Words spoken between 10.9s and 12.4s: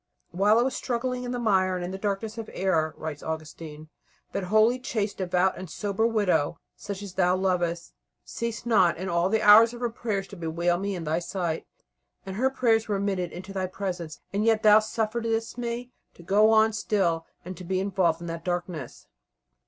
in Thy sight. And